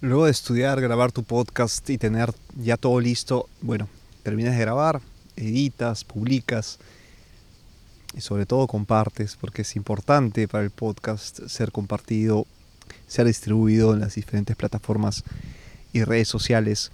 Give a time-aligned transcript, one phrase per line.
[0.00, 3.88] Luego de estudiar, grabar tu podcast y tener ya todo listo, bueno,
[4.22, 5.00] terminas de grabar,
[5.36, 6.78] editas, publicas
[8.14, 12.46] y sobre todo compartes, porque es importante para el podcast ser compartido,
[13.06, 15.24] ser distribuido en las diferentes plataformas
[15.92, 16.92] y redes sociales.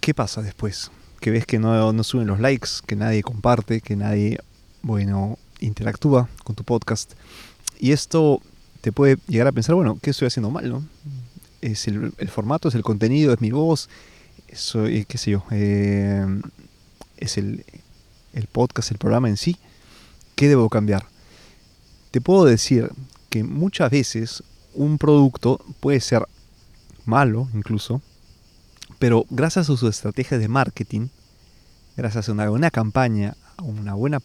[0.00, 0.90] ¿Qué pasa después?
[1.20, 4.38] Que ves que no, no suben los likes, que nadie comparte, que nadie,
[4.82, 7.12] bueno, interactúa con tu podcast.
[7.78, 8.40] Y esto
[8.80, 10.68] te puede llegar a pensar, bueno, ¿qué estoy haciendo mal?
[10.68, 10.84] No?
[11.64, 13.88] Es el, formato, es el contenido, es mi voz,
[14.52, 16.26] soy, qué sé yo, eh,
[17.16, 17.64] es el,
[18.34, 19.56] el podcast, el programa en sí.
[20.34, 21.06] ¿Qué debo cambiar?
[22.10, 22.90] Te puedo decir
[23.30, 24.42] que muchas veces
[24.74, 26.26] un producto puede ser
[27.06, 28.02] malo incluso,
[28.98, 31.08] pero gracias a su estrategia de marketing,
[31.96, 34.20] gracias a una buena campaña, a una buena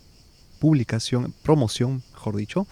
[0.59, 2.67] publicación, promoción, mejor dicho,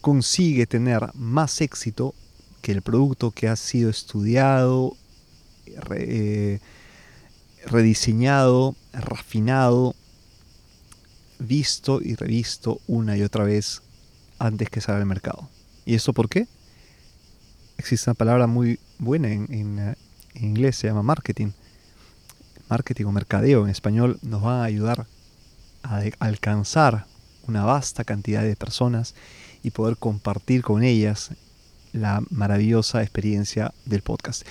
[0.00, 2.14] consigue tener más éxito
[2.60, 4.96] que el producto que ha sido estudiado,
[5.94, 6.60] eh,
[7.66, 9.94] rediseñado, refinado,
[11.38, 13.82] visto y revisto una y otra vez
[14.38, 15.48] antes que salga al mercado.
[15.84, 16.46] ¿Y eso por qué?
[17.78, 19.96] Existe una palabra muy buena en, en
[20.34, 21.52] inglés, se llama marketing.
[22.68, 25.06] Marketing o mercadeo en español nos va a ayudar
[25.82, 27.06] a alcanzar
[27.48, 29.14] una vasta cantidad de personas
[29.62, 31.32] y poder compartir con ellas
[31.92, 34.46] la maravillosa experiencia del podcast.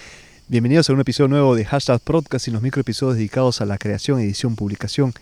[0.47, 4.19] Bienvenidos a un episodio nuevo de Hashtag Podcast y los microepisodios dedicados a la creación,
[4.19, 5.13] edición, publicación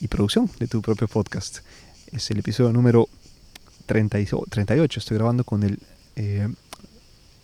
[0.00, 1.58] y producción de tu propio podcast.
[2.12, 3.08] Es el episodio número
[3.86, 4.98] 38.
[4.98, 5.78] Estoy grabando con el
[6.16, 6.48] eh,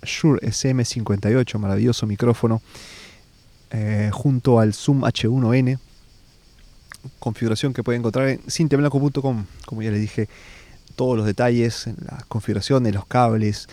[0.03, 2.61] Shure SM58, maravilloso micrófono,
[3.71, 5.79] eh, junto al Zoom H1N
[7.19, 9.47] configuración que pueden encontrar en cinteblanco.com.
[9.67, 10.29] Como ya les dije,
[10.97, 13.69] todos los detalles, la configuración de los cables,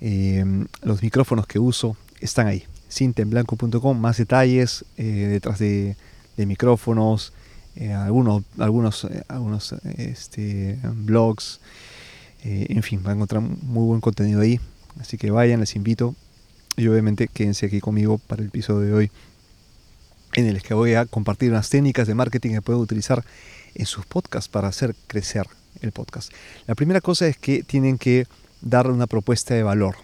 [0.00, 2.64] em, los micrófonos que uso, están ahí.
[2.90, 5.96] cintemblanco.com, más detalles eh, detrás de,
[6.36, 7.32] micrófonos,
[7.76, 11.60] eh, algunos, algunos, eh, algunos este, blogs,
[12.44, 14.60] en fin, van a encontrar muy buen contenido ahí.
[15.00, 16.14] Así que vayan, les invito.
[16.76, 19.10] Y obviamente quédense aquí conmigo para el episodio de hoy
[20.34, 23.24] en el que voy a compartir unas técnicas de marketing que pueden utilizar
[23.74, 25.46] en sus podcasts para hacer crecer
[25.80, 26.32] el podcast.
[26.66, 28.26] La primera cosa es que tienen que
[28.60, 29.96] darle una propuesta de valor.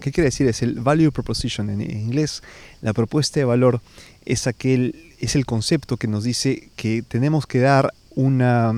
[0.00, 0.46] ¿Qué quiere decir?
[0.46, 2.42] Es el value proposition en inglés.
[2.82, 3.80] La propuesta de valor
[4.26, 8.72] es aquel es el concepto que nos dice que tenemos que dar una,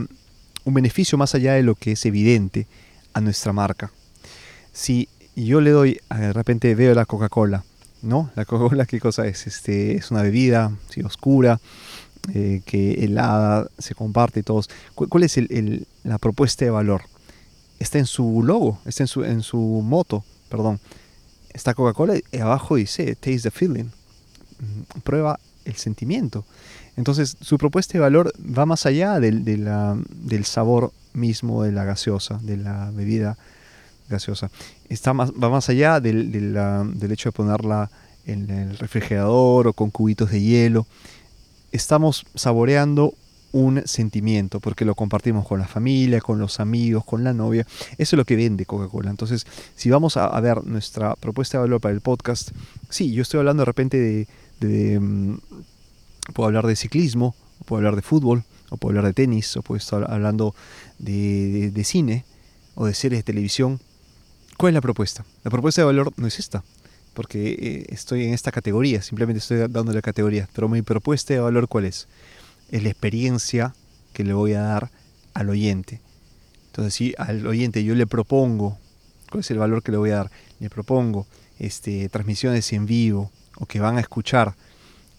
[0.64, 2.66] un beneficio más allá de lo que es evidente
[3.14, 3.92] a nuestra marca.
[4.72, 7.64] Si yo le doy, de repente veo la Coca-Cola
[8.02, 8.30] ¿no?
[8.34, 9.46] La Coca-Cola, ¿qué cosa es?
[9.46, 10.72] Este, es una bebida
[11.04, 11.60] oscura,
[12.34, 14.68] eh, que helada, se comparte y todos.
[14.94, 15.38] ¿Cuál, es
[16.02, 17.02] la propuesta de valor?
[17.82, 20.78] Está en su logo, está en su, en su moto, perdón.
[21.52, 23.86] Está Coca-Cola y abajo dice Taste the Feeling.
[24.60, 26.44] Mm, prueba el sentimiento.
[26.96, 32.38] Entonces, su propuesta de valor va más allá del, del sabor mismo de la gaseosa,
[32.42, 33.36] de la bebida
[34.08, 34.48] gaseosa.
[34.88, 37.90] Está más, va más allá del, del, hecho de ponerla
[38.26, 40.86] en el refrigerador o con cubitos de hielo.
[41.72, 43.14] Estamos saboreando
[43.52, 47.66] un sentimiento, porque lo compartimos con la familia, con los amigos, con la novia.
[47.98, 49.10] Eso es lo que vende Coca-Cola.
[49.10, 49.46] Entonces,
[49.76, 52.50] si vamos a, ver nuestra propuesta de valor para el podcast,
[52.88, 54.26] sí, yo estoy hablando de repente
[54.60, 55.34] de, mm,
[56.34, 57.34] puedo hablar de ciclismo,
[57.66, 60.54] puedo hablar de fútbol, o puedo hablar de tenis, o puedo estar hablando
[60.98, 62.24] de, de cine,
[62.74, 63.80] o de series de televisión,
[64.56, 65.24] ¿Cuál es la propuesta?
[65.42, 66.62] La propuesta de valor no es esta,
[67.14, 71.40] porque eh, estoy en esta categoría, simplemente estoy dándole la categoría, pero mi propuesta de
[71.40, 72.06] valor ¿cuál es?
[72.72, 73.74] Es la experiencia
[74.12, 74.90] que le voy a dar
[75.34, 76.00] al oyente.
[76.66, 78.78] Entonces, si al oyente yo le propongo,
[79.30, 80.30] ¿cuál es el valor que le voy a dar?
[80.58, 81.26] Le propongo
[81.58, 84.56] este, transmisiones en vivo o que van a escuchar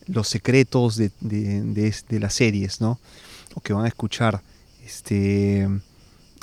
[0.07, 2.99] los secretos de, de, las series, ¿no?
[3.55, 4.41] O que van a escuchar,
[4.83, 5.69] este,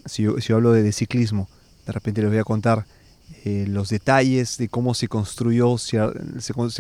[0.06, 1.48] si yo, si yo hablo de ciclismo,
[1.86, 2.86] de repente les voy a contar
[3.44, 5.98] eh, los detalles de cómo se construyó, se,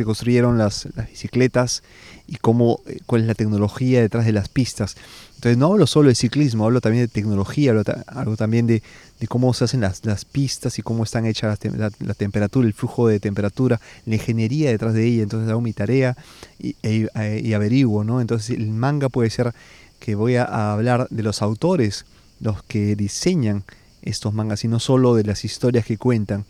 [0.04, 1.82] construyeron las, bicicletas
[2.26, 4.96] y cómo, eh, cuál es la tecnología detrás de las pistas.
[5.36, 7.72] Entonces no hablo solo de ciclismo, hablo también de tecnología,
[8.08, 8.82] hablo, también de,
[9.26, 13.80] cómo se hacen las, pistas y cómo están hechas la, temperatura, el flujo de temperatura,
[14.04, 15.22] la ingeniería detrás de ella.
[15.22, 16.14] Entonces hago mi tarea
[16.58, 18.20] y, e, y averiguo, ¿no?
[18.20, 19.54] Entonces el manga puede ser
[19.98, 22.04] que voy a hablar de los autores,
[22.40, 23.64] los que diseñan
[24.02, 26.44] estos mangas y no solo de las historias que cuentan.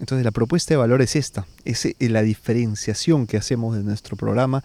[0.00, 4.16] Entonces la propuesta de valor es esta, es eh, la diferenciación que hacemos de nuestro
[4.16, 4.64] programa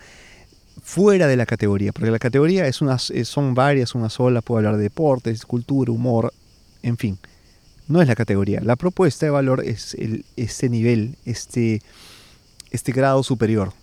[0.82, 4.78] fuera de la categoría, porque la categoría es una, son varias, una sola, puedo hablar
[4.78, 6.34] de deportes, cultura, humor,
[6.82, 7.18] en fin.
[7.88, 8.62] no es la categoría.
[8.62, 11.82] La propuesta de valor es el, este nivel, este,
[12.72, 13.74] este grado superior.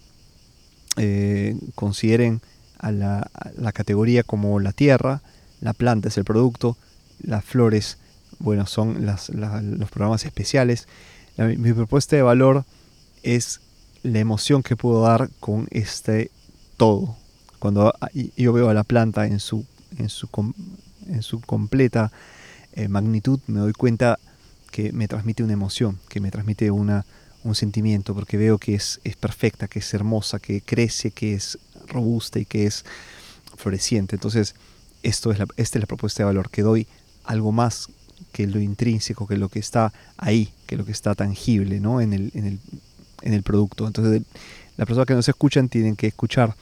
[0.97, 2.41] Eh, consideren
[2.79, 5.23] a la, categoría como la tierra,
[5.61, 6.77] la planta es el producto,
[7.23, 7.99] las flores,
[8.39, 10.87] bueno, son los programas especiales.
[11.39, 12.65] mi propuesta de valor
[13.23, 13.61] es
[14.03, 16.31] la emoción que puedo dar con este
[16.77, 17.17] todo.
[17.59, 17.93] Cuando
[18.37, 19.67] yo veo a la planta en su,
[19.99, 20.29] en su,
[21.09, 22.13] en su completa
[22.73, 24.19] eh, magnitud, me doy cuenta
[24.71, 27.07] que me transmite una emoción, que me transmite una,
[27.43, 31.59] un sentimiento, porque veo que es, es perfecta, que es hermosa, que crece, que es
[31.87, 32.85] robusta y que es
[33.57, 34.17] floreciente.
[34.17, 34.55] Entonces,
[35.03, 36.87] esto es la, esta es la propuesta de valor, que doy
[37.25, 37.89] algo más
[38.33, 42.01] que lo intrínseco, que lo que está ahí, que lo que está tangible ¿no?
[42.01, 42.59] en, el, en, el,
[43.23, 43.87] en el producto.
[43.87, 44.23] Entonces,
[44.77, 46.55] las personas que nos escuchan tienen que escuchar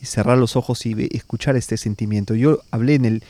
[0.00, 2.34] y cerrar los ojos y escuchar este sentimiento.
[2.34, 3.22] Yo hablé en el,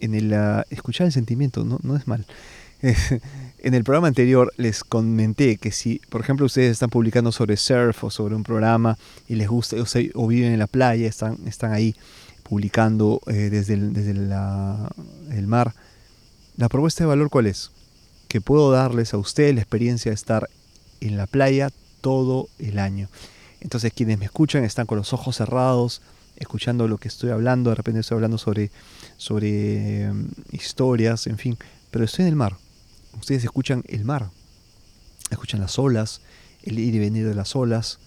[0.00, 2.24] en el ah, escuchar el sentimiento, no, no es mal.
[3.58, 8.04] en el programa anterior les comenté que si, por ejemplo, ustedes están publicando sobre surf
[8.04, 8.98] o sobre un programa
[9.28, 9.76] y les gusta,
[10.14, 11.94] o, viven en la playa, están, están ahí
[12.42, 15.74] publicando eh, desde, el, desde el mar,
[16.56, 17.70] la propuesta de valor cuál es?
[18.28, 20.48] Que puedo darles a ustedes la experiencia de estar
[21.00, 21.70] en la playa
[22.00, 23.08] todo el año.
[23.60, 26.02] Entonces quienes me escuchan están con los ojos cerrados,
[26.36, 28.70] escuchando lo que estoy hablando, de repente estoy hablando sobre,
[29.16, 31.56] sobre em, historias, en fin,
[31.90, 32.56] pero estoy en el mar.
[33.18, 34.30] Ustedes escuchan el mar,
[35.30, 36.20] escuchan las olas,
[36.62, 37.98] el ir y venir de las olas,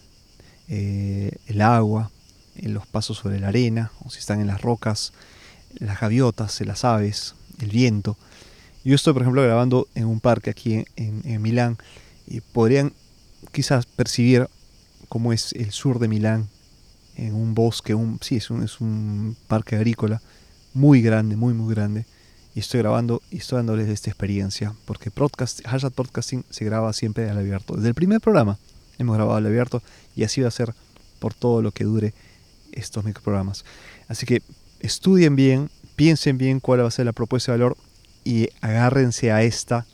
[0.67, 2.11] eh, el agua,
[2.55, 5.13] eh, los pasos sobre la arena, o si están en las rocas,
[5.79, 8.17] las gaviotas, las aves, el viento.
[8.83, 11.77] Yo estoy, por ejemplo, grabando en un parque aquí en, Milán
[12.25, 12.93] y podrían
[13.51, 14.47] quizás percibir
[15.09, 16.47] como es el sur de Milán,
[17.15, 20.21] en un bosque, un, sí, es un, es un parque agrícola
[20.73, 22.05] muy grande, muy, muy grande.
[22.53, 27.29] Y estoy grabando y estoy dándoles esta experiencia, porque podcast, Hashtag Podcasting se graba siempre
[27.29, 27.75] al abierto.
[27.75, 28.57] Desde el primer programa
[28.97, 29.81] hemos grabado al abierto
[30.15, 30.73] y así va a ser
[31.19, 32.13] por todo lo que dure
[32.71, 33.65] estos microprogramas.
[34.07, 34.41] Así que
[34.79, 37.75] estudien bien, piensen bien cuál va a ser la propuesta de valor
[38.23, 39.87] y agárrense a esta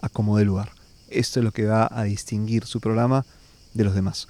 [0.00, 0.72] a como de lugar.
[1.10, 3.26] Esto es lo que va a distinguir su programa
[3.74, 4.26] de los demás.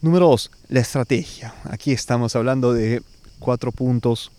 [0.00, 1.54] Número dos, la estrategia.
[1.64, 3.02] Aquí estamos hablando de
[3.38, 4.32] cuatro puntos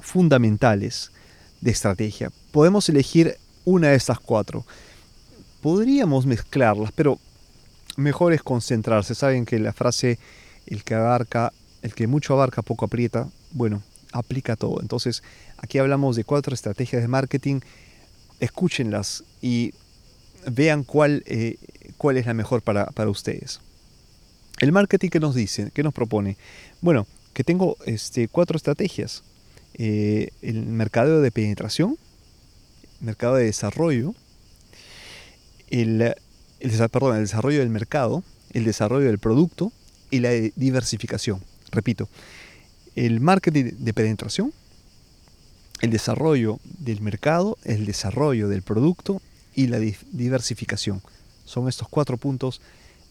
[0.00, 1.12] fundamentales
[1.60, 2.32] de estrategia.
[2.50, 4.66] Podemos elegir una de estas cuatro.
[5.62, 7.20] Podríamos mezclarlas, pero
[7.96, 9.14] mejor es concentrarse.
[9.14, 10.18] Saben que la frase
[10.66, 11.52] el que abarca,
[11.82, 13.82] el que mucho abarca, poco aprieta, bueno,
[14.14, 14.80] aplica todo.
[14.80, 15.22] Entonces,
[15.58, 17.60] aquí hablamos de cuatro estrategias de marketing.
[18.40, 19.74] Escúchenlas y
[20.46, 21.56] vean cuál eh,
[21.96, 23.60] cuál es la mejor para, ustedes.
[24.60, 26.36] El marketing que nos dice, que nos propone,
[26.80, 29.22] bueno, que tengo este, cuatro estrategias.
[29.74, 31.98] Eh, el mercado de penetración,
[33.00, 34.14] mercado de desarrollo,
[35.70, 36.14] el,
[36.92, 38.22] perdón, el desarrollo del mercado,
[38.52, 39.72] el desarrollo del producto
[40.10, 41.42] y la diversificación.
[41.72, 42.08] Repito,
[42.96, 44.52] el marketing de penetración,
[45.80, 49.20] el desarrollo del mercado, el desarrollo del producto
[49.54, 51.02] y la diversificación.
[51.44, 52.60] Son estos cuatro puntos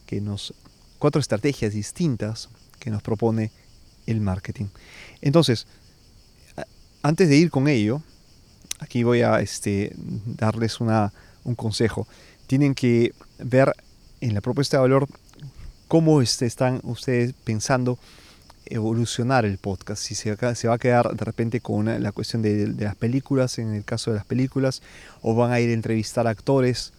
[0.06, 0.54] que nos,
[0.98, 2.48] cuatro estrategias distintas
[2.78, 3.50] que nos propone
[4.06, 4.66] el marketing.
[5.20, 5.66] Entonces,
[7.02, 8.02] antes de ir con ello,
[8.80, 9.92] aquí voy a este,
[10.26, 11.12] darles una,
[11.44, 12.08] un consejo.
[12.46, 13.72] Tienen que ver
[14.20, 15.06] en la propuesta de valor
[15.86, 17.98] cómo este, están ustedes pensando
[18.66, 22.96] evolucionar el podcast, si se, va a quedar de repente con la cuestión de, las
[22.96, 24.82] películas, en el caso de las películas,
[25.22, 26.92] o van a ir a entrevistar actores,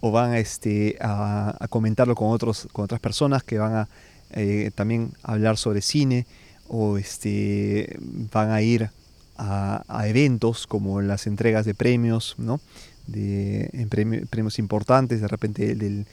[0.00, 3.88] o van a, este, a, comentarlo con, otros, con otras personas que van a
[4.30, 6.26] eh, también hablar sobre cine
[6.68, 7.96] o este,
[8.30, 8.90] van a ir
[9.38, 12.60] a, eventos como las entregas de premios, ¿no?
[13.06, 13.88] de, en
[14.28, 16.06] premios importantes, de repente del,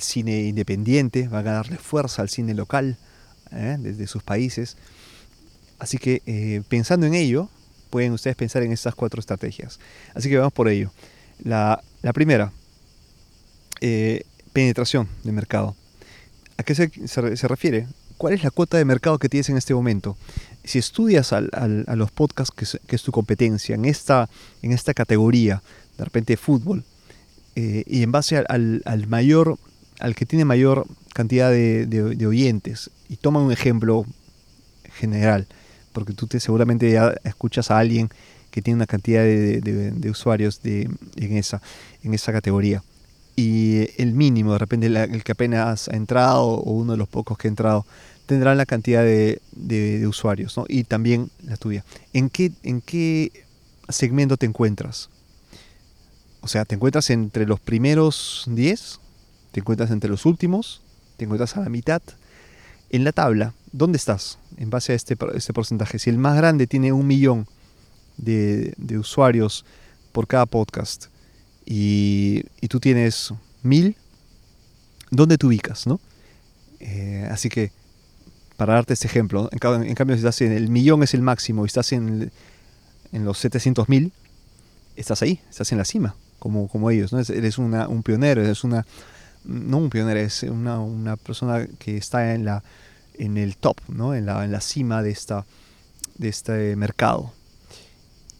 [0.00, 2.96] cine independiente, van a darle fuerza al cine local
[3.54, 3.76] ¿eh?
[3.78, 4.76] desde sus países.
[5.78, 7.48] Así que eh, pensando en ello,
[7.90, 9.78] pueden ustedes pensar en estas cuatro estrategias.
[10.14, 10.90] Así que vamos por ello.
[11.42, 11.82] La,
[12.14, 12.52] primera,
[13.80, 15.76] eh, penetración de mercado.
[16.56, 17.88] ¿A qué se, refiere?
[18.16, 20.16] ¿Cuál es la cuota de mercado que tienes en este momento?
[20.62, 22.54] Si estudias a los podcasts,
[22.86, 24.30] que es, tu competencia, en esta,
[24.62, 25.62] en esta categoría,
[25.98, 26.84] de repente fútbol,
[27.56, 29.58] y en base al, mayor,
[29.98, 34.04] al que tiene mayor cantidad de, oyentes, y toma un ejemplo
[34.98, 35.46] general,
[35.94, 38.10] porque tú te, seguramente escuchas a alguien
[38.50, 40.82] que tiene una cantidad de, usuarios de,
[41.16, 41.62] en, esa,
[42.02, 42.82] en esa categoría
[43.36, 47.36] y el mínimo, de repente el que apenas ha entrado o uno de los pocos
[47.36, 47.86] que ha entrado,
[48.26, 50.64] tendrán la cantidad de, usuarios ¿no?
[50.68, 51.84] y también la tuya.
[52.12, 53.44] ¿En qué, ¿En qué
[53.88, 55.10] segmento te encuentras?
[56.40, 59.00] O sea, te encuentras entre los primeros 10,
[59.52, 60.82] te encuentras entre los últimos,
[61.16, 62.02] te encuentras a la mitad.
[62.90, 65.98] En la tabla, ¿dónde estás en base a este, este porcentaje?
[65.98, 67.46] Si el más grande tiene un millón
[68.16, 69.64] de, usuarios
[70.12, 71.06] por cada podcast
[71.66, 73.96] y, tú tienes mil,
[75.10, 75.86] ¿dónde te ubicas?
[75.86, 76.00] ¿no?
[76.80, 77.72] Eh, así que,
[78.56, 81.66] para darte este ejemplo, en, cambio, si estás en el millón es el máximo y
[81.66, 82.30] estás en,
[83.12, 84.12] en los 700 mil,
[84.96, 87.12] estás ahí, estás en la cima, como, como ellos.
[87.12, 87.18] ¿no?
[87.18, 88.86] Eres una, un pionero, eres una,
[89.44, 92.62] no un pionero, es una, una persona que está en, la,
[93.14, 94.14] en el top, ¿no?
[94.14, 95.46] en, la, en la cima de, esta,
[96.16, 97.32] de este mercado.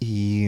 [0.00, 0.46] Y,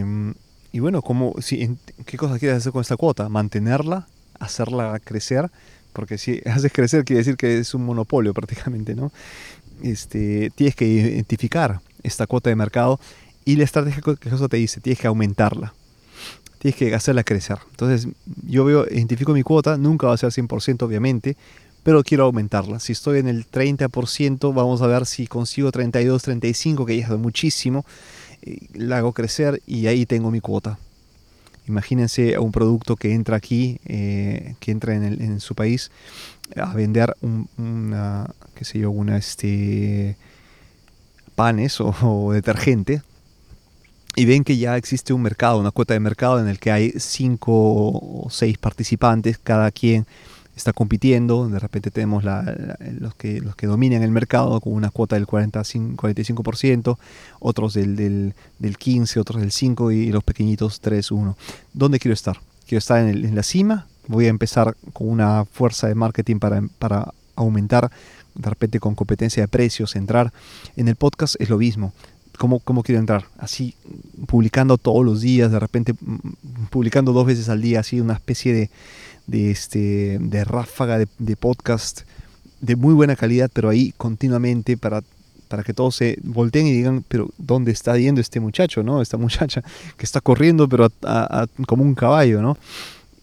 [0.73, 3.29] y bueno, como, si, ¿qué cosa quieres hacer con esta cuota?
[3.29, 4.07] Mantenerla,
[4.39, 5.51] hacerla crecer,
[5.93, 9.13] porque si haces crecer quiere decir que es un monopolio prácticamente, ¿no?
[9.83, 12.99] Este, tienes que identificar esta cuota de mercado
[13.45, 15.75] y la estrategia que eso te dice, tienes que aumentarla,
[16.59, 17.59] tienes que hacerla crecer.
[17.71, 18.09] Entonces,
[18.47, 21.37] yo veo, identifico mi cuota, nunca va a ser 100% obviamente,
[21.83, 22.81] pero quiero aumentarla.
[22.81, 27.11] Si estoy en el 30%, vamos a ver si consigo 32, 35, que ya es
[27.19, 27.85] muchísimo
[28.75, 30.79] la hago crecer y ahí tengo mi cuota.
[31.69, 35.91] Imagínense un producto que entra aquí, eh, que entra en, su país
[36.55, 40.17] a vender un, una, qué sé yo, una, este,
[41.35, 43.03] panes o, detergente
[44.17, 46.93] y ven que ya existe un mercado, una cuota de mercado en el que hay
[46.97, 50.07] cinco o seis participantes, cada quien
[50.57, 55.17] está compitiendo, de repente tenemos los, que, los que dominan el mercado con una cuota
[55.17, 56.97] del 45, 45%,
[57.41, 61.37] otros del, del, del 15%, otros del 5% y los pequeñitos 3, 1.
[61.75, 62.41] ¿Dónde quiero estar?
[62.67, 66.63] Quiero estar en, en, la cima, voy a empezar con una fuerza de marketing para,
[66.79, 67.91] para aumentar,
[68.35, 70.33] de repente con competencia de precios, entrar.
[70.75, 71.93] En el podcast es lo mismo.
[72.39, 73.25] ¿Cómo, ¿Cómo, quiero entrar?
[73.39, 73.75] Así,
[74.27, 78.53] publicando todos los días, de repente mm, publicando dos veces al día, así una especie
[78.53, 78.71] de,
[79.27, 82.03] de, este, de ráfaga de, podcast
[82.61, 85.03] de muy buena calidad, pero ahí continuamente para,
[85.49, 89.03] para que todos se volteen y digan, pero ¿dónde está yendo este muchacho, no?
[89.03, 89.63] Esta muchacha
[89.97, 90.91] que está corriendo, pero
[91.67, 92.57] como un caballo, ¿no?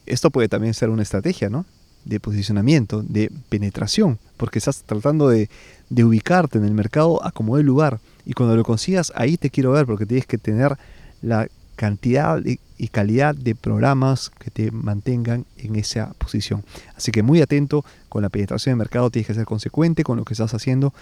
[0.06, 1.66] Esto puede también ser una estrategia, ¿no?
[2.06, 5.50] De posicionamiento, de penetración, porque estás tratando de,
[5.90, 8.00] de ubicarte en el mercado a como el lugar.
[8.26, 10.78] Y cuando lo consigas, ahí te quiero ver, porque tienes que tener
[11.22, 16.64] la cantidad y calidad de programas que te mantengan en esa posición.
[16.96, 20.26] Así que muy atento con la penetración de mercado, tienes que ser consecuente con lo
[20.26, 20.94] que estás haciendo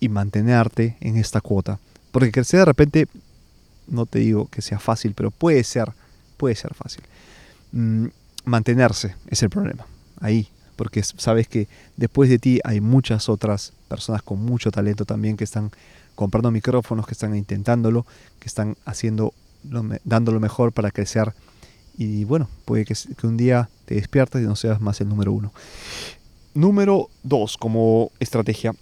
[0.00, 1.78] y mantenerte en esta cuota.
[2.10, 3.08] Porque crecer de repente,
[3.88, 5.92] no te digo que sea fácil, pero puede ser,
[6.36, 7.02] puede ser fácil.
[7.72, 8.06] Mm,
[8.44, 9.86] mantenerse es el problema,
[10.20, 15.36] ahí, porque sabes que después de ti hay muchas otras personas con mucho talento también
[15.36, 15.70] que están
[16.14, 18.06] comprando micrófonos, que están intentándolo,
[18.38, 19.32] que están haciendo
[19.64, 21.32] lo mejor para crecer.
[21.96, 25.52] Y bueno, puede que, un día te despiertes y no seas más el número uno.
[26.54, 28.74] Número dos, como estrategia,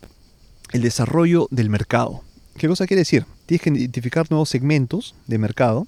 [0.73, 2.23] el desarrollo del mercado.
[2.57, 3.27] ¿Qué cosa quiere decir?
[3.47, 5.87] Tienes que identificar nuevos segmentos de mercado,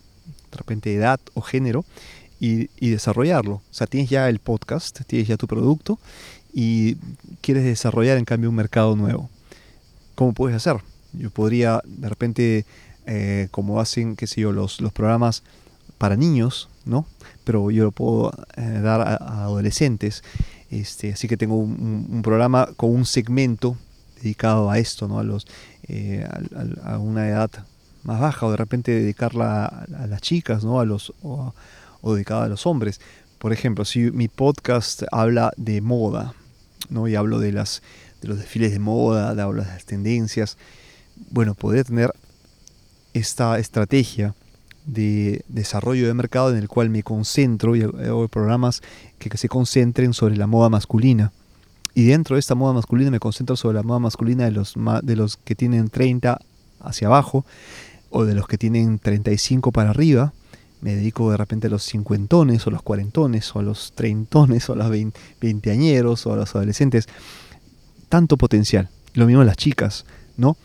[0.50, 1.84] de repente edad o género,
[2.40, 3.54] y, y, desarrollarlo.
[3.54, 5.98] O sea, tienes ya el podcast, tienes ya tu producto
[6.52, 6.96] y
[7.40, 9.30] quieres desarrollar en cambio un mercado nuevo.
[10.14, 10.76] ¿Cómo puedes hacer?
[11.18, 12.66] Yo podría de repente
[13.06, 15.42] eh, como hacen, qué sé yo, los, los programas
[15.98, 17.06] para niños, ¿no?
[17.44, 20.22] Pero yo lo puedo eh, dar a, adolescentes.
[20.70, 23.76] Este, así que tengo un, programa con un segmento
[24.22, 25.18] dedicado a esto, ¿no?
[25.18, 25.46] A, los,
[25.86, 26.26] eh,
[26.84, 27.50] a, una edad
[28.02, 30.80] más baja o de repente dedicarla a, las chicas, ¿no?
[30.80, 31.52] A los, o,
[32.02, 33.00] dedicado a los hombres.
[33.38, 36.34] Por ejemplo, si mi podcast habla de moda,
[36.88, 37.06] ¿no?
[37.06, 37.82] Y hablo de, las,
[38.22, 40.56] de los desfiles de moda, de, hablo de las tendencias,
[41.30, 42.12] bueno, podría tener
[43.12, 44.34] esta estrategia
[44.86, 48.82] de desarrollo de mercado en el cual me concentro y hago programas
[49.18, 51.32] que, se concentren sobre la moda masculina.
[51.94, 55.16] Y dentro de esta moda masculina me concentro sobre la moda masculina de los, de
[55.16, 56.40] los que tienen 30
[56.80, 57.46] hacia abajo
[58.10, 60.32] o de los que tienen 35 para arriba.
[60.80, 64.74] Me dedico de repente a los cincuentones o los cuarentones o a los treintones o
[64.74, 64.90] a los
[65.40, 67.06] veinteañeros o a los adolescentes.
[68.10, 68.90] Tanto potencial.
[69.14, 70.04] Lo mismo las chicas,
[70.36, 70.58] ¿no?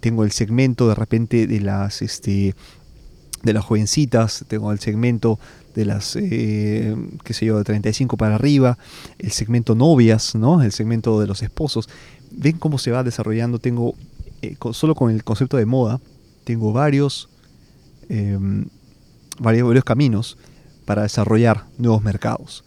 [0.00, 2.54] Tengo el segmento de repente de las este
[3.42, 5.38] de las jovencitas, tengo el segmento
[5.74, 8.78] de las, eh, qué sé yo, de 35 para arriba,
[9.18, 10.62] el segmento novias, ¿no?
[10.62, 11.88] El segmento de los esposos.
[12.30, 13.58] Ven cómo se va desarrollando.
[13.58, 13.94] Tengo,
[14.42, 16.00] eh, solo con el concepto de moda,
[16.44, 17.28] tengo varios,
[18.08, 18.66] em,
[19.38, 20.38] varios, varios caminos
[20.84, 22.64] para desarrollar nuevos mercados.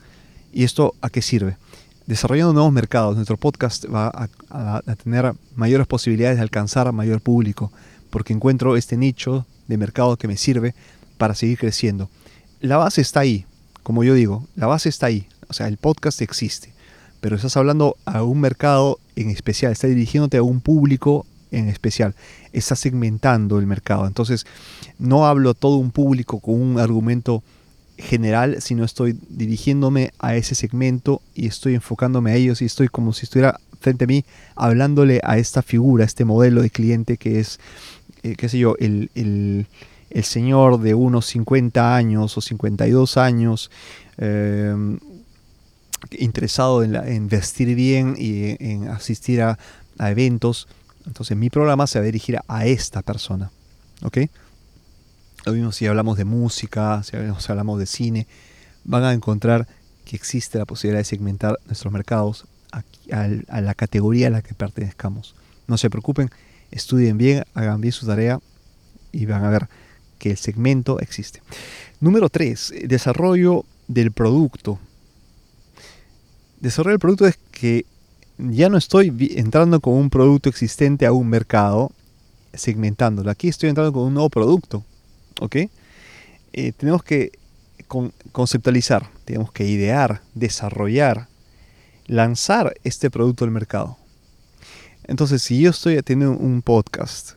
[0.52, 1.58] ¿Y esto a qué sirve?
[2.07, 7.71] Desarrollando nuevos mercados, nuestro podcast va a, tener mayores posibilidades de alcanzar a mayor público,
[8.09, 10.75] porque encuentro este nicho de mercado que me sirve
[11.17, 12.09] para seguir creciendo.
[12.62, 13.45] La base está ahí.
[13.83, 15.27] como yo digo, la base está ahí.
[15.47, 16.74] O sea, el podcast existe.
[17.21, 22.15] Pero estás hablando a un mercado en especial, estás dirigiéndote a un público en especial.
[22.51, 24.07] Estás segmentando el mercado.
[24.07, 24.45] Entonces,
[25.00, 27.43] no hablo a todo un público con un argumento
[27.98, 33.14] general, sino estoy dirigiéndome a ese segmento y estoy enfocándome a ellos y estoy como
[33.14, 34.25] si estuviera frente a mí
[34.56, 37.60] hablándole a esta figura, a este modelo de cliente que es,
[38.24, 39.68] eh, qué sé yo, el, el,
[40.10, 43.72] el, señor de unos 50 años o 52 años.
[44.18, 44.98] Eh,
[46.20, 49.58] interesado en, en, vestir bien y en, asistir a,
[49.98, 50.68] a, eventos.
[51.06, 53.52] Entonces mi programa se va a dirigir a esta persona.
[54.04, 54.18] ¿Ok?
[55.46, 58.28] Lo mismo si hablamos de música, si hablamos de cine,
[58.84, 59.68] van a encontrar
[60.04, 65.36] que existe la posibilidad de segmentar nuestros mercados a, la categoría a la que pertenezcamos.
[65.68, 66.32] No se preocupen,
[66.72, 68.40] estudien bien, hagan bien su tarea
[69.12, 69.68] y van a ver
[70.18, 71.44] que el segmento existe.
[72.00, 74.80] Número 3, desarrollo del producto.
[76.60, 77.86] Desarrollo del producto es que
[78.40, 81.92] ya no estoy entrando con un producto existente a un mercado,
[82.54, 83.30] segmentándolo.
[83.30, 84.84] Aquí estoy entrando con un nuevo producto.
[85.42, 85.56] ¿Ok?
[86.54, 87.32] Eh, tenemos que
[88.32, 91.27] conceptualizar, tenemos que idear, desarrollar,
[92.08, 93.98] lanzar este producto al mercado.
[95.08, 97.34] Entonces, si yo estoy teniendo un podcast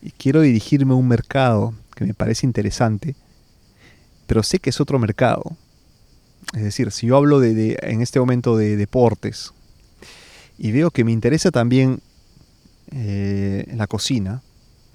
[0.00, 3.14] y quiero dirigirme a un mercado que me parece interesante,
[4.26, 5.56] pero sé que es otro mercado,
[6.54, 9.52] es decir, si yo hablo de, en este momento de deportes
[10.58, 12.00] y veo que me interesa también
[12.92, 14.42] eh, la cocina,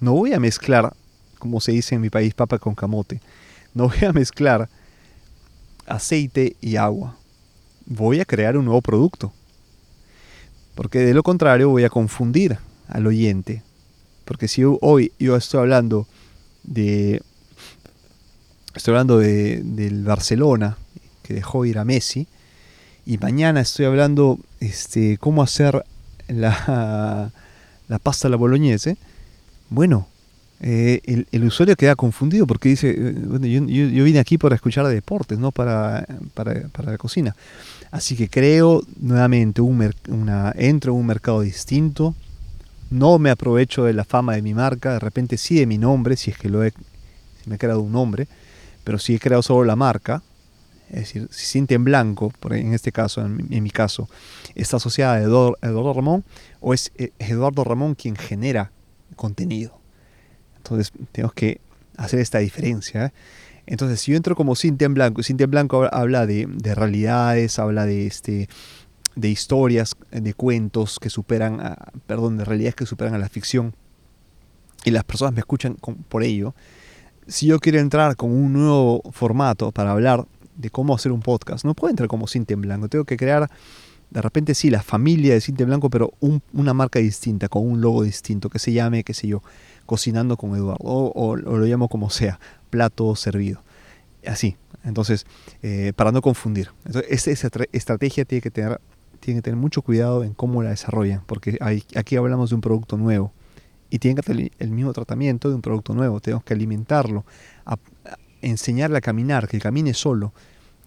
[0.00, 0.94] no voy a mezclar
[1.46, 3.20] como se dice en mi país, papa con camote.
[3.72, 4.68] No voy a mezclar
[5.86, 7.16] aceite y agua.
[7.86, 9.32] Voy a crear un nuevo producto.
[10.74, 13.62] Porque de lo contrario voy a confundir al oyente.
[14.24, 16.08] Porque si hoy yo estoy hablando
[16.64, 17.22] de.
[18.74, 20.76] Estoy hablando de, del Barcelona,
[21.22, 22.26] que dejó ir a Messi.
[23.06, 25.84] Y mañana estoy hablando este, cómo hacer
[26.26, 27.30] la,
[27.88, 28.98] la pasta a la boloñese.
[29.70, 30.08] Bueno,
[30.60, 34.94] eh, el, usuario queda confundido porque dice, eh, bueno, yo, vine aquí para escuchar de
[34.94, 37.36] deportes, no para, para, la cocina.
[37.90, 42.14] Así que creo nuevamente un una, entro en un mercado distinto,
[42.90, 46.16] no me aprovecho de la fama de mi marca, de repente sí de mi nombre,
[46.16, 46.72] si es que lo he,
[47.44, 48.26] me he creado un nombre,
[48.84, 50.22] pero si he creado solo la marca,
[50.88, 54.08] es decir, si siente en blanco, en este caso, en mi, caso,
[54.54, 56.24] está asociada a Eduardo, Eduardo Ramón,
[56.60, 58.70] o es eh, Eduardo Ramón quien genera
[59.16, 59.85] contenido.
[60.66, 61.60] Entonces tenemos que
[61.96, 63.06] hacer esta diferencia.
[63.06, 63.12] ¿eh?
[63.66, 67.86] Entonces, si yo entro como Cintia en Blanco, Cintia en Blanco habla de, realidades, habla
[67.86, 68.48] de, este,
[69.14, 71.76] de historias, de cuentos que superan, a,
[72.06, 73.74] perdón, de realidades que superan a la ficción,
[74.84, 75.76] y las personas me escuchan
[76.08, 76.54] por ello.
[77.26, 81.64] Si yo quiero entrar con un nuevo formato para hablar de cómo hacer un podcast,
[81.64, 83.50] no puedo entrar como Cintia en Blanco, tengo que crear
[84.16, 86.14] de repente sí, la familia de Cintia en Blanco, pero
[86.54, 89.42] una marca distinta, con un logo distinto, que se llame, qué sé yo,
[89.84, 93.60] cocinando con Eduardo, o, lo llamo como sea, plato servido.
[94.26, 95.26] Así, entonces,
[95.62, 96.70] eh, para no confundir.
[96.86, 98.80] Entonces, esa estrategia tiene que, tener,
[99.20, 101.58] tiene que tener mucho cuidado en cómo la desarrollan, porque
[101.94, 103.34] aquí hablamos de un producto nuevo
[103.90, 106.20] y tiene que tener el mismo tratamiento de un producto nuevo.
[106.20, 107.26] Tenemos que alimentarlo,
[108.40, 110.32] enseñarle a caminar, que camine solo,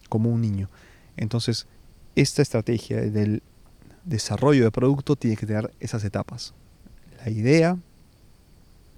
[0.10, 0.68] como un niño.
[1.16, 1.68] Entonces,
[2.16, 3.44] esta estrategia del
[4.04, 6.54] desarrollo de producto tiene que tener esas etapas.
[7.24, 7.78] La idea,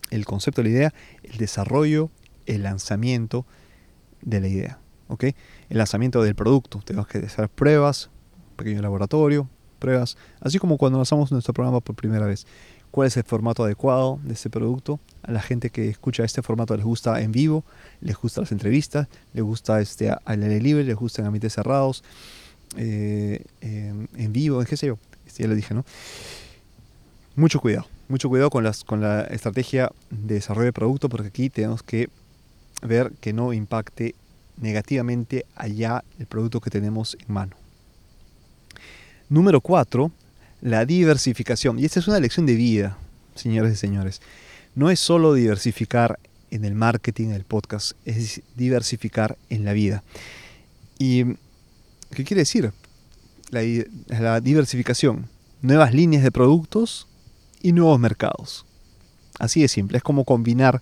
[0.09, 0.93] el concepto de la idea,
[1.23, 2.09] el desarrollo,
[2.45, 3.45] el lanzamiento
[4.21, 4.81] de la idea.
[5.11, 5.25] ¿ok?
[5.69, 6.81] El lanzamiento del producto.
[6.83, 8.09] Tenemos que hacer pruebas,
[8.55, 9.47] pequeño laboratorio,
[9.77, 12.47] pruebas, así como cuando lanzamos nuestro programa por primera vez.
[12.91, 14.99] ¿Cuál es el formato adecuado de este producto?
[15.23, 17.63] A la gente que escucha este formato les gusta en vivo,
[18.01, 22.03] les gusta las entrevistas, les gusta este, al aire libre, les gusta en ambientes cerrados,
[22.77, 24.97] eh, en vivo, en qué sé yo.
[25.37, 25.85] Ya lo dije, ¿no?
[27.35, 28.63] Mucho cuidado mucho cuidado con,
[29.01, 32.09] la estrategia de desarrollo de producto porque aquí tenemos que
[32.81, 34.15] ver que no impacte
[34.57, 37.55] negativamente allá el producto que tenemos en mano.
[39.29, 40.11] Número cuatro,
[40.61, 41.79] la diversificación.
[41.79, 42.97] Y esta es una lección de vida,
[43.35, 44.21] señores y señores.
[44.75, 46.19] No es solo diversificar
[46.51, 50.03] en el marketing, en el podcast, es diversificar en la vida.
[50.99, 51.37] ¿Y
[52.15, 52.71] qué quiere decir?
[53.49, 55.27] La, diversificación.
[55.61, 57.07] Nuevas líneas de productos
[57.61, 58.65] y nuevos mercados.
[59.39, 60.81] Así de simple, es como combinar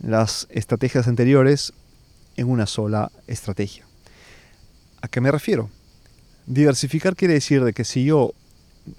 [0.00, 1.72] las estrategias anteriores
[2.36, 3.86] en una sola estrategia.
[5.00, 5.70] ¿A qué me refiero?
[6.46, 8.32] Diversificar quiere decir de que si yo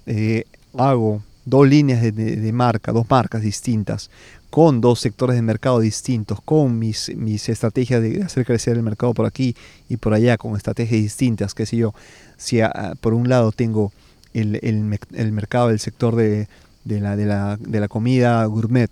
[0.06, 0.44] eh,
[0.76, 4.10] hago dos líneas de, marca, dos marcas distintas,
[4.50, 9.14] con dos sectores de mercado distintos, con mis, mis estrategias de hacer crecer el mercado
[9.14, 9.54] por aquí
[9.88, 11.94] y por allá, con estrategias distintas, qué sé yo,
[12.36, 12.60] si
[13.00, 13.92] por un lado tengo
[14.34, 16.48] el, el, mercado del sector de,
[16.84, 18.90] de, la, de, la, de la comida gourmet,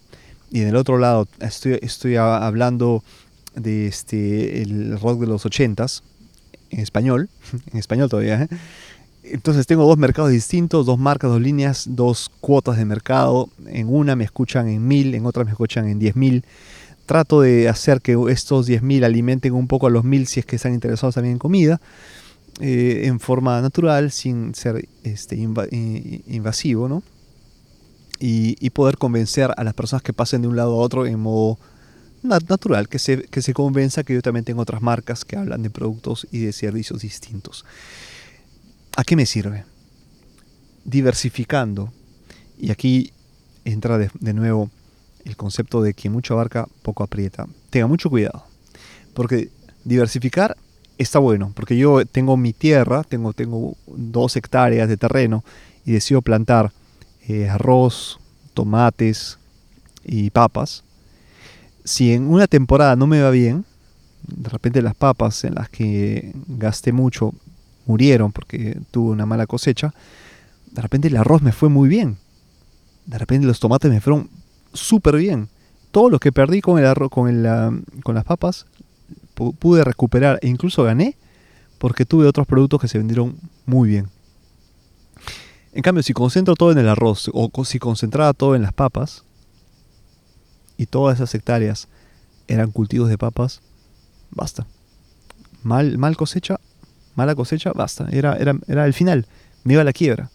[0.51, 3.03] y en el otro lado estoy, estoy hablando
[3.55, 6.03] de este, el rock de los ochentas,
[6.71, 7.29] en español,
[7.73, 8.49] en español todavía, ¿eh?
[9.27, 13.49] Entonces tengo dos mercados distintos, dos marcas, dos líneas, dos cuotas de mercado.
[13.67, 16.45] En una me escuchan en mil, en otra me escuchan en diez mil.
[17.07, 20.47] Trato de hacer que estos diez mil alimenten un poco a los mil si es
[20.47, 21.81] que están interesados también en comida,
[22.61, 27.03] eh, en forma natural, sin ser este, invasivo, ¿no?
[28.21, 31.59] Y, poder convencer a las personas que pasen de un lado a otro en modo
[32.23, 35.71] natural, que se, que se convenza que yo también tengo otras marcas que hablan de
[35.71, 37.65] productos y de servicios distintos.
[38.97, 39.65] ¿A qué me sirve?
[40.85, 41.93] Diversificando.
[42.59, 43.13] Y aquí
[43.65, 44.71] entra de, nuevo
[45.25, 47.47] el concepto de que mucho abarca, poco aprieta.
[47.71, 48.45] Tenga mucho cuidado.
[49.15, 49.51] Porque
[49.85, 50.57] diversificar
[50.97, 51.53] está bueno.
[51.57, 55.45] Porque yo tengo mi tierra, tengo, tengo dos hectáreas de terreno
[55.85, 56.73] y decido plantar
[57.27, 58.21] eh, arroz,
[58.55, 59.39] tomates
[60.05, 60.85] y papas.
[61.85, 63.65] Si en una temporada no me va bien,
[64.23, 67.35] de repente las papas en las que gasté mucho
[67.87, 69.95] murieron porque tuve una mala cosecha,
[70.71, 72.19] de repente el arroz me fue muy bien.
[73.07, 74.31] De repente los tomates me fueron
[74.73, 75.49] súper bien.
[75.91, 78.67] Todo lo que perdí con el arroz, con, el, con las papas,
[79.35, 81.17] pude recuperar e incluso gané
[81.79, 84.09] porque tuve otros productos que se vendieron muy bien.
[85.73, 89.25] En cambio, si concentro todo en el arroz o si concentraba todo en las papas
[90.77, 91.89] y todas esas hectáreas
[92.47, 93.61] eran cultivos de papas,
[94.31, 94.67] basta.
[95.63, 96.61] Mal, mal cosecha,
[97.15, 98.09] mala cosecha, basta.
[98.11, 99.27] Era, era, era el final.
[99.65, 100.31] Me iba a la quiebra.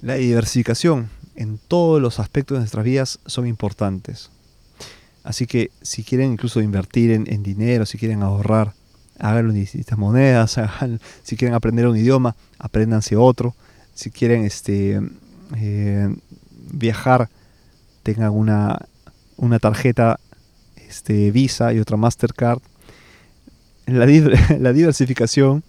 [0.00, 4.30] La diversificación en todos los aspectos de nuestras vidas son importantes.
[5.24, 8.74] Así que si quieren incluso invertir en, dinero, si quieren ahorrar,
[9.18, 10.60] háganlo en distintas monedas.
[11.24, 13.54] si quieren aprender un idioma, apréndanse otro.
[13.94, 15.00] Si quieren este,
[15.56, 16.14] eh,
[16.72, 17.28] viajar,
[18.02, 18.86] tengan una,
[19.36, 20.20] una tarjeta
[20.88, 22.60] este, Visa y otra Mastercard
[24.58, 25.62] la, diversificación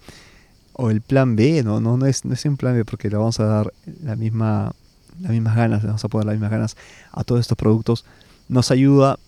[0.72, 3.16] o el plan B, no, no, no, es, no es un plan B porque le
[3.16, 4.72] vamos a dar la misma,
[5.20, 6.76] las mismas ganas, le vamos a poner las mismas ganas
[7.12, 8.04] a todos estos productos,
[8.48, 9.18] nos ayuda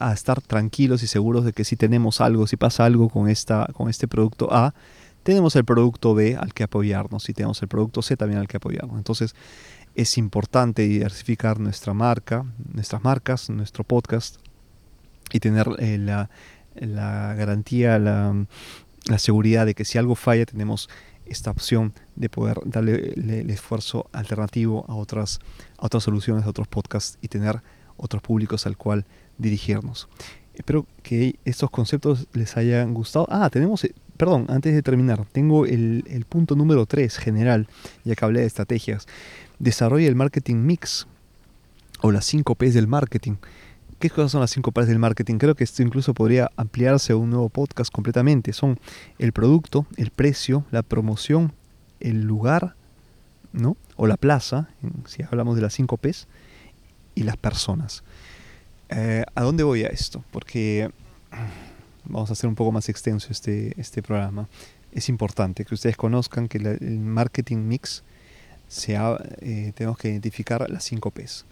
[0.00, 3.68] a estar tranquilos y seguros de que si tenemos algo, si pasa algo con, esta,
[3.74, 4.74] con este producto A,
[5.22, 8.56] tenemos el producto B al que apoyarnos y tenemos el producto C también al que
[8.56, 8.96] apoyarnos.
[8.96, 9.36] Entonces
[9.94, 14.38] es importante diversificar nuestra marca, nuestras marcas, nuestro podcast
[15.32, 16.28] y tener eh, la,
[16.76, 18.46] la garantía, la,
[19.18, 20.88] seguridad de que si algo falla tenemos
[21.26, 25.40] esta opción de poder darle el, esfuerzo alternativo a otras,
[25.78, 27.60] a otras soluciones, a otros podcasts y tener
[27.96, 29.04] otros públicos al cual
[29.38, 30.08] dirigirnos.
[30.54, 33.26] Espero que estos conceptos les hayan gustado.
[33.30, 37.68] Ah, tenemos, eh, perdón, antes de terminar, tengo el, el punto número 3 general,
[38.04, 39.06] ya que hablé de estrategias.
[39.58, 41.06] Desarrolla el marketing mix
[42.02, 43.36] o las 5 P's del marketing.
[44.02, 45.38] ¿Qué cosas son las cinco partes del marketing?
[45.38, 48.52] Creo que esto incluso podría ampliarse a un nuevo podcast completamente.
[48.52, 48.80] Son
[49.20, 51.52] el producto, el precio, la promoción,
[52.00, 52.74] el lugar,
[53.52, 53.76] ¿no?
[53.94, 54.68] O la plaza,
[55.06, 56.26] si hablamos de las cinco P's,
[57.14, 58.02] y las personas.
[58.88, 60.24] Eh, ¿A dónde voy a esto?
[60.32, 60.90] Porque
[62.04, 64.48] vamos a hacer un poco más extenso este, este programa.
[64.90, 68.02] Es importante que ustedes conozcan que el marketing mix
[68.66, 71.44] se eh, tenemos que identificar las cinco P's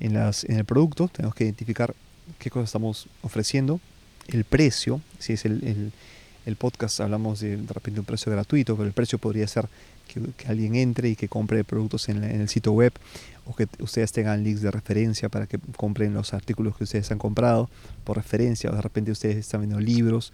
[0.00, 1.94] en, las, en el producto, tenemos que identificar
[2.38, 3.80] qué cosas estamos ofreciendo,
[4.28, 5.92] el precio, si es el,
[6.44, 9.68] el, podcast, hablamos de, de repente un precio gratuito, pero el precio podría ser
[10.06, 12.92] que, alguien entre y que compre productos en, el sitio web
[13.44, 17.18] o que ustedes tengan links de referencia para que compren los artículos que ustedes han
[17.18, 17.70] comprado
[18.04, 20.32] por referencia, o de repente ustedes están vendiendo libros,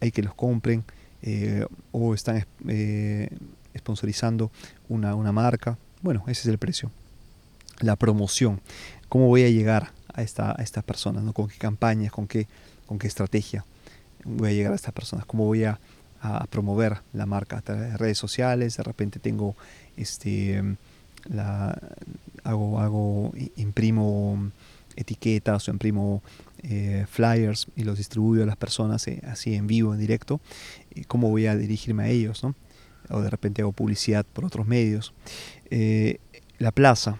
[0.00, 0.84] hay que los compren
[1.22, 3.28] eh, o están eh,
[3.76, 4.50] sponsorizando
[4.88, 5.78] una, una marca.
[6.02, 6.90] Bueno, ese es el precio
[7.80, 8.60] la promoción.
[9.08, 11.24] ¿Cómo voy a llegar a, esta, a estas personas?
[11.24, 11.32] ¿no?
[11.32, 12.12] ¿Con qué campañas?
[12.12, 12.46] ¿Con qué,
[12.86, 13.64] ¿Con qué estrategia
[14.24, 15.24] voy a llegar a estas personas?
[15.26, 15.78] ¿Cómo voy a,
[16.50, 17.58] promover la marca?
[17.58, 19.56] A través de redes sociales, de repente tengo,
[19.96, 20.62] este,
[21.30, 21.78] la,
[22.44, 24.50] hago, hago, imprimo
[24.96, 26.22] etiquetas o imprimo
[26.62, 30.40] eh, flyers y los distribuyo a las personas eh, así en vivo, en directo.
[31.06, 32.42] ¿Cómo voy a dirigirme a ellos?
[32.42, 32.54] ¿no?
[33.08, 35.14] O de repente hago publicidad por otros medios.
[35.70, 36.18] Eh,
[36.58, 37.16] la plaza,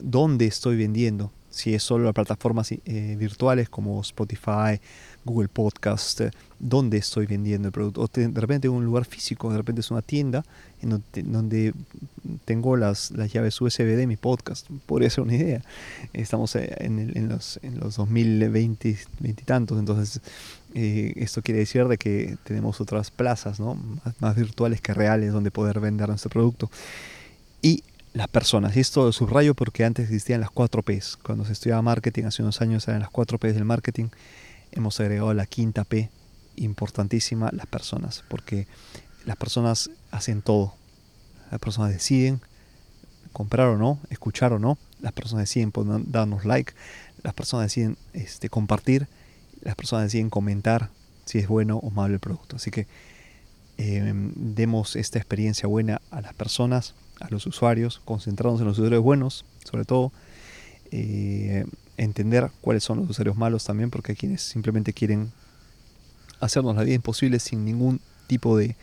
[0.00, 1.30] dónde estoy vendiendo.
[1.54, 4.80] Si es solo las plataformas eh, virtuales como Spotify,
[5.24, 8.02] Google Podcast, eh, donde estoy vendiendo el producto.
[8.02, 10.44] O de repente un lugar físico, de repente es una tienda
[10.82, 11.00] en
[11.32, 11.72] donde,
[12.44, 14.68] tengo las, las, llaves USB de mi podcast.
[14.84, 15.62] Podría ser una idea.
[16.12, 20.20] Estamos eh, en, los, en los 2020 y tantos, entonces
[20.74, 23.76] esto quiere decir de que tenemos otras plazas ¿no?
[23.76, 26.68] más, más virtuales que reales donde poder vender nuestro producto.
[27.62, 28.76] Y las personas.
[28.76, 31.18] Esto lo subrayo porque antes existían las 4 Ps.
[31.22, 34.06] Cuando se estudiaba marketing hace unos años eran las 4 Ps del marketing.
[34.70, 36.10] Hemos agregado la quinta P,
[36.56, 38.24] importantísima, las personas.
[38.28, 38.66] Porque
[39.26, 40.74] las personas hacen todo.
[41.50, 42.40] Las personas deciden
[43.32, 44.78] comprar o no, escuchar o no.
[45.00, 45.72] Las personas deciden
[46.06, 46.72] darnos like.
[47.24, 49.08] Las personas deciden este, compartir.
[49.60, 50.90] Las personas deciden comentar
[51.24, 52.56] si es bueno o malo el producto.
[52.56, 52.86] Así que
[53.76, 59.02] em, demos esta experiencia buena a las personas a los usuarios, concentrarnos en los usuarios
[59.02, 60.12] buenos, sobre todo,
[60.90, 61.64] eh,
[61.96, 65.32] entender cuáles son los usuarios malos también, porque hay quienes simplemente quieren
[66.40, 68.76] hacernos la vida imposible sin ningún tipo de,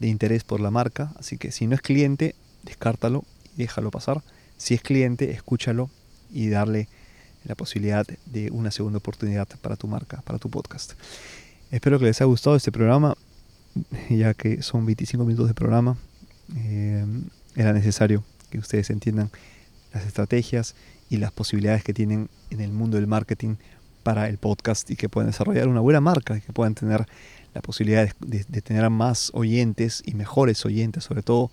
[0.00, 1.12] interés por la marca.
[1.18, 3.24] Así que si no es cliente, descártalo
[3.56, 4.22] y déjalo pasar.
[4.58, 5.88] Si es cliente, escúchalo
[6.30, 6.88] y darle
[7.44, 10.92] la posibilidad de una segunda oportunidad para tu marca, para tu podcast.
[11.70, 13.16] Espero que les haya gustado este programa,
[14.10, 15.96] ya que son 25 minutos de programa.
[16.54, 17.06] Eh,
[17.56, 19.30] era necesario que ustedes entiendan
[19.92, 20.74] las estrategias
[21.08, 23.56] y las posibilidades que tienen en el mundo del marketing
[24.02, 27.06] para el podcast y que puedan desarrollar una buena marca y que puedan tener
[27.54, 31.50] la posibilidad de, tener más oyentes y mejores oyentes sobre todo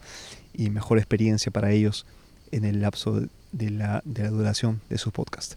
[0.54, 2.06] y mejor experiencia para ellos
[2.52, 5.54] en el lapso de la, de la duración de su podcast.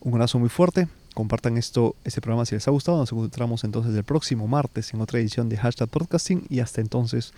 [0.00, 3.94] Un abrazo muy fuerte, compartan esto, este programa si les ha gustado, nos encontramos entonces
[3.94, 7.32] el próximo martes en otra edición de Hashtag Podcasting y hasta entonces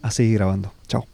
[0.00, 0.72] a seguir grabando.
[0.86, 1.13] Chao.